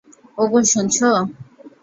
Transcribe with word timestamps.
ওগো, 0.37 0.59
শুনছো। 0.71 1.09